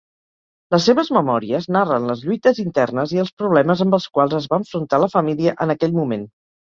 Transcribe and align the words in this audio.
Les 0.75 0.85
seves 0.89 1.09
memòries 1.17 1.67
narren 1.75 2.07
les 2.11 2.23
lluites 2.29 2.61
internes 2.63 3.13
i 3.17 3.21
els 3.25 3.31
problemes 3.41 3.83
amb 3.85 3.99
els 3.99 4.07
quals 4.15 4.33
es 4.39 4.49
va 4.55 4.59
enfrontar 4.63 5.01
la 5.05 5.11
família 5.17 5.55
en 5.67 5.75
aquell 5.75 5.95
moment. 5.99 6.25